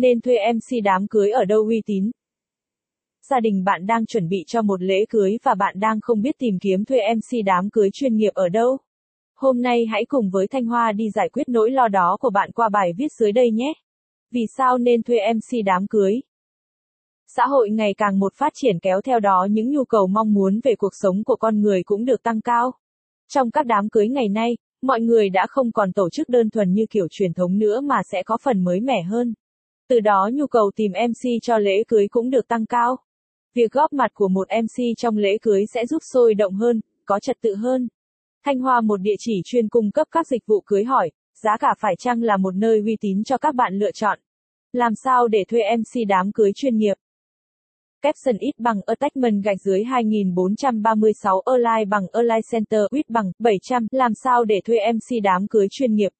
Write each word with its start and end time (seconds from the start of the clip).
Nên 0.00 0.20
thuê 0.20 0.34
MC 0.52 0.84
đám 0.84 1.06
cưới 1.08 1.30
ở 1.30 1.44
đâu 1.44 1.62
uy 1.62 1.82
tín? 1.86 2.10
Gia 3.30 3.40
đình 3.40 3.64
bạn 3.64 3.86
đang 3.86 4.06
chuẩn 4.06 4.28
bị 4.28 4.44
cho 4.46 4.62
một 4.62 4.82
lễ 4.82 5.04
cưới 5.08 5.36
và 5.42 5.54
bạn 5.54 5.80
đang 5.80 6.00
không 6.00 6.22
biết 6.22 6.34
tìm 6.38 6.58
kiếm 6.60 6.84
thuê 6.84 6.98
MC 7.14 7.44
đám 7.46 7.70
cưới 7.70 7.88
chuyên 7.92 8.16
nghiệp 8.16 8.30
ở 8.34 8.48
đâu. 8.48 8.78
Hôm 9.34 9.62
nay 9.62 9.86
hãy 9.86 10.04
cùng 10.08 10.30
với 10.30 10.46
Thanh 10.48 10.66
Hoa 10.66 10.92
đi 10.92 11.10
giải 11.10 11.28
quyết 11.28 11.48
nỗi 11.48 11.70
lo 11.70 11.88
đó 11.88 12.16
của 12.20 12.30
bạn 12.30 12.50
qua 12.52 12.68
bài 12.68 12.92
viết 12.96 13.12
dưới 13.18 13.32
đây 13.32 13.50
nhé. 13.50 13.72
Vì 14.30 14.40
sao 14.56 14.78
nên 14.78 15.02
thuê 15.02 15.16
MC 15.34 15.64
đám 15.66 15.86
cưới? 15.86 16.20
Xã 17.36 17.46
hội 17.46 17.70
ngày 17.70 17.94
càng 17.96 18.18
một 18.18 18.34
phát 18.34 18.52
triển 18.54 18.78
kéo 18.82 19.00
theo 19.00 19.20
đó 19.20 19.46
những 19.50 19.70
nhu 19.70 19.84
cầu 19.84 20.06
mong 20.06 20.34
muốn 20.34 20.60
về 20.64 20.74
cuộc 20.78 20.92
sống 21.02 21.24
của 21.24 21.36
con 21.36 21.60
người 21.60 21.82
cũng 21.84 22.04
được 22.04 22.22
tăng 22.22 22.40
cao. 22.40 22.72
Trong 23.28 23.50
các 23.50 23.66
đám 23.66 23.88
cưới 23.88 24.08
ngày 24.08 24.28
nay, 24.28 24.56
mọi 24.82 25.00
người 25.00 25.30
đã 25.30 25.46
không 25.48 25.72
còn 25.72 25.92
tổ 25.92 26.10
chức 26.10 26.28
đơn 26.28 26.50
thuần 26.50 26.72
như 26.72 26.86
kiểu 26.90 27.06
truyền 27.10 27.32
thống 27.32 27.58
nữa 27.58 27.80
mà 27.80 28.02
sẽ 28.12 28.22
có 28.22 28.36
phần 28.42 28.64
mới 28.64 28.80
mẻ 28.80 29.02
hơn. 29.02 29.34
Từ 29.88 30.00
đó 30.00 30.30
nhu 30.32 30.46
cầu 30.46 30.70
tìm 30.76 30.92
MC 30.92 31.28
cho 31.42 31.58
lễ 31.58 31.84
cưới 31.88 32.08
cũng 32.10 32.30
được 32.30 32.48
tăng 32.48 32.66
cao. 32.66 32.96
Việc 33.54 33.72
góp 33.72 33.92
mặt 33.92 34.10
của 34.14 34.28
một 34.28 34.48
MC 34.62 34.82
trong 34.96 35.16
lễ 35.16 35.38
cưới 35.42 35.66
sẽ 35.74 35.86
giúp 35.86 36.02
sôi 36.12 36.34
động 36.34 36.54
hơn, 36.54 36.80
có 37.04 37.20
trật 37.20 37.36
tự 37.40 37.54
hơn. 37.54 37.88
Thanh 38.44 38.58
Hoa 38.58 38.80
một 38.80 38.96
địa 38.96 39.14
chỉ 39.18 39.40
chuyên 39.44 39.68
cung 39.68 39.90
cấp 39.90 40.08
các 40.10 40.26
dịch 40.26 40.46
vụ 40.46 40.60
cưới 40.66 40.84
hỏi, 40.84 41.10
giá 41.42 41.56
cả 41.60 41.74
phải 41.78 41.94
chăng 41.98 42.22
là 42.22 42.36
một 42.36 42.54
nơi 42.54 42.80
uy 42.86 42.96
tín 43.00 43.24
cho 43.24 43.38
các 43.38 43.54
bạn 43.54 43.78
lựa 43.78 43.92
chọn. 43.92 44.18
Làm 44.72 44.92
sao 45.04 45.28
để 45.28 45.44
thuê 45.48 45.60
MC 45.76 46.08
đám 46.08 46.32
cưới 46.32 46.52
chuyên 46.54 46.76
nghiệp? 46.76 46.94
Capson 48.02 48.38
ít 48.38 48.58
bằng 48.58 48.80
Attachment 48.86 49.44
gạch 49.44 49.60
dưới 49.60 49.84
2436 49.84 51.40
online 51.40 51.84
bằng 51.88 52.06
online 52.12 52.40
Center 52.52 52.80
ít 52.90 53.08
bằng 53.08 53.32
700 53.38 53.86
làm 53.90 54.12
sao 54.14 54.44
để 54.44 54.60
thuê 54.64 54.76
MC 54.92 55.22
đám 55.22 55.48
cưới 55.48 55.66
chuyên 55.70 55.94
nghiệp. 55.94 56.12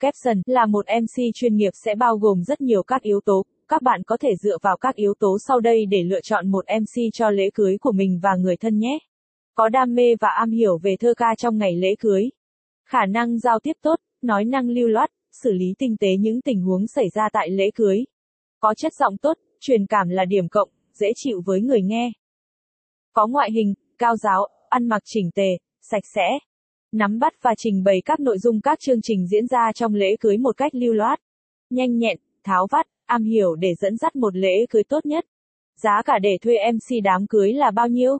Caption 0.00 0.42
là 0.46 0.66
một 0.66 0.86
MC 1.02 1.22
chuyên 1.34 1.56
nghiệp 1.56 1.70
sẽ 1.84 1.94
bao 1.94 2.16
gồm 2.16 2.42
rất 2.42 2.60
nhiều 2.60 2.82
các 2.82 3.02
yếu 3.02 3.20
tố. 3.24 3.44
Các 3.68 3.82
bạn 3.82 4.02
có 4.06 4.16
thể 4.16 4.36
dựa 4.42 4.58
vào 4.62 4.76
các 4.76 4.94
yếu 4.94 5.14
tố 5.18 5.38
sau 5.46 5.60
đây 5.60 5.86
để 5.86 6.02
lựa 6.02 6.20
chọn 6.20 6.50
một 6.50 6.64
MC 6.80 7.02
cho 7.12 7.30
lễ 7.30 7.50
cưới 7.54 7.78
của 7.78 7.92
mình 7.92 8.20
và 8.22 8.36
người 8.36 8.56
thân 8.56 8.78
nhé. 8.78 8.98
Có 9.54 9.68
đam 9.68 9.94
mê 9.94 10.14
và 10.20 10.28
am 10.28 10.50
hiểu 10.50 10.78
về 10.78 10.96
thơ 11.00 11.14
ca 11.16 11.34
trong 11.38 11.58
ngày 11.58 11.76
lễ 11.76 11.94
cưới. 11.98 12.30
Khả 12.88 13.06
năng 13.06 13.38
giao 13.38 13.60
tiếp 13.60 13.72
tốt, 13.82 13.96
nói 14.22 14.44
năng 14.44 14.68
lưu 14.68 14.88
loát, 14.88 15.10
xử 15.42 15.52
lý 15.52 15.74
tinh 15.78 15.96
tế 16.00 16.08
những 16.20 16.40
tình 16.40 16.62
huống 16.62 16.86
xảy 16.86 17.08
ra 17.14 17.28
tại 17.32 17.50
lễ 17.50 17.70
cưới. 17.74 18.04
Có 18.60 18.74
chất 18.74 18.92
giọng 18.94 19.16
tốt, 19.16 19.38
truyền 19.60 19.86
cảm 19.86 20.08
là 20.08 20.24
điểm 20.24 20.48
cộng, 20.48 20.68
dễ 20.92 21.12
chịu 21.16 21.42
với 21.46 21.60
người 21.60 21.82
nghe. 21.82 22.12
Có 23.12 23.26
ngoại 23.26 23.50
hình, 23.52 23.74
cao 23.98 24.16
giáo, 24.16 24.46
ăn 24.68 24.88
mặc 24.88 25.02
chỉnh 25.04 25.30
tề, 25.34 25.48
sạch 25.80 26.02
sẽ. 26.14 26.38
Nắm 26.94 27.18
bắt 27.18 27.34
và 27.42 27.54
trình 27.58 27.82
bày 27.84 28.02
các 28.04 28.20
nội 28.20 28.38
dung 28.38 28.60
các 28.60 28.80
chương 28.80 29.02
trình 29.02 29.26
diễn 29.26 29.46
ra 29.46 29.72
trong 29.74 29.94
lễ 29.94 30.16
cưới 30.20 30.38
một 30.38 30.56
cách 30.56 30.74
lưu 30.74 30.94
loát. 30.94 31.20
Nhanh 31.70 31.98
nhẹn, 31.98 32.18
tháo 32.44 32.66
vắt, 32.70 32.86
am 33.06 33.24
hiểu 33.24 33.54
để 33.54 33.74
dẫn 33.80 33.96
dắt 33.96 34.16
một 34.16 34.36
lễ 34.36 34.66
cưới 34.70 34.82
tốt 34.84 35.06
nhất. 35.06 35.24
Giá 35.82 36.02
cả 36.04 36.18
để 36.22 36.38
thuê 36.42 36.54
MC 36.72 37.04
đám 37.04 37.26
cưới 37.26 37.52
là 37.52 37.70
bao 37.70 37.88
nhiêu? 37.88 38.18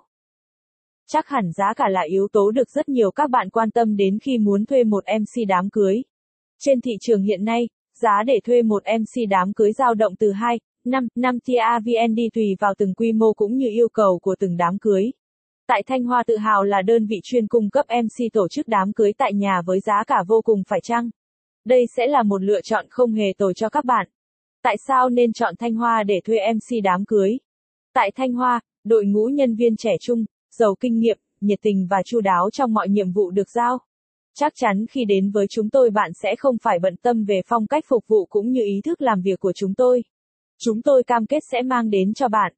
Chắc 1.06 1.28
hẳn 1.28 1.52
giá 1.52 1.74
cả 1.76 1.88
là 1.88 2.00
yếu 2.00 2.28
tố 2.32 2.50
được 2.50 2.70
rất 2.70 2.88
nhiều 2.88 3.10
các 3.10 3.30
bạn 3.30 3.50
quan 3.50 3.70
tâm 3.70 3.96
đến 3.96 4.18
khi 4.18 4.38
muốn 4.38 4.66
thuê 4.66 4.84
một 4.84 5.04
MC 5.20 5.48
đám 5.48 5.70
cưới. 5.70 6.02
Trên 6.58 6.80
thị 6.80 6.92
trường 7.00 7.22
hiện 7.22 7.44
nay, 7.44 7.68
giá 8.00 8.22
để 8.26 8.40
thuê 8.44 8.62
một 8.62 8.82
MC 9.00 9.28
đám 9.30 9.52
cưới 9.52 9.72
dao 9.72 9.94
động 9.94 10.14
từ 10.18 10.32
2, 10.32 10.58
5, 10.84 11.08
5 11.14 11.38
tia 11.40 11.60
tùy 12.34 12.56
vào 12.60 12.74
từng 12.78 12.94
quy 12.94 13.12
mô 13.12 13.32
cũng 13.32 13.56
như 13.56 13.68
yêu 13.68 13.88
cầu 13.88 14.18
của 14.22 14.36
từng 14.38 14.56
đám 14.56 14.78
cưới. 14.78 15.10
Tại 15.66 15.82
Thanh 15.86 16.04
Hoa 16.04 16.22
tự 16.26 16.36
hào 16.36 16.64
là 16.64 16.82
đơn 16.82 17.06
vị 17.06 17.20
chuyên 17.22 17.46
cung 17.46 17.70
cấp 17.70 17.86
MC 18.02 18.32
tổ 18.32 18.48
chức 18.48 18.68
đám 18.68 18.92
cưới 18.92 19.12
tại 19.18 19.34
nhà 19.34 19.62
với 19.66 19.80
giá 19.80 20.04
cả 20.06 20.24
vô 20.28 20.40
cùng 20.44 20.62
phải 20.68 20.80
chăng. 20.80 21.10
Đây 21.64 21.86
sẽ 21.96 22.06
là 22.06 22.22
một 22.22 22.42
lựa 22.42 22.60
chọn 22.60 22.86
không 22.90 23.12
hề 23.12 23.32
tồi 23.38 23.54
cho 23.56 23.68
các 23.68 23.84
bạn. 23.84 24.06
Tại 24.62 24.76
sao 24.86 25.08
nên 25.08 25.32
chọn 25.32 25.54
Thanh 25.56 25.74
Hoa 25.74 26.02
để 26.02 26.20
thuê 26.24 26.36
MC 26.54 26.84
đám 26.84 27.04
cưới? 27.04 27.38
Tại 27.94 28.10
Thanh 28.14 28.32
Hoa, 28.32 28.60
đội 28.84 29.04
ngũ 29.04 29.26
nhân 29.26 29.54
viên 29.54 29.76
trẻ 29.76 29.90
trung, 30.00 30.24
giàu 30.50 30.74
kinh 30.80 30.98
nghiệm, 30.98 31.18
nhiệt 31.40 31.58
tình 31.62 31.86
và 31.90 32.02
chu 32.04 32.20
đáo 32.20 32.50
trong 32.52 32.74
mọi 32.74 32.88
nhiệm 32.88 33.12
vụ 33.12 33.30
được 33.30 33.50
giao. 33.50 33.78
Chắc 34.34 34.52
chắn 34.56 34.86
khi 34.90 35.04
đến 35.04 35.30
với 35.30 35.46
chúng 35.50 35.70
tôi 35.70 35.90
bạn 35.90 36.10
sẽ 36.22 36.36
không 36.38 36.56
phải 36.62 36.78
bận 36.78 36.96
tâm 36.96 37.24
về 37.24 37.40
phong 37.46 37.66
cách 37.66 37.84
phục 37.88 38.04
vụ 38.06 38.26
cũng 38.26 38.50
như 38.50 38.60
ý 38.64 38.80
thức 38.84 39.02
làm 39.02 39.20
việc 39.20 39.40
của 39.40 39.52
chúng 39.52 39.74
tôi. 39.74 40.02
Chúng 40.58 40.82
tôi 40.82 41.02
cam 41.02 41.26
kết 41.26 41.40
sẽ 41.52 41.62
mang 41.62 41.90
đến 41.90 42.14
cho 42.14 42.28
bạn 42.28 42.52